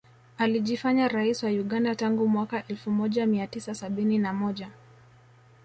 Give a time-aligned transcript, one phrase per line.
[0.37, 4.69] Alijifanya rais wa Uganda tangu mwaka elfu moja mia tisa sabini na moja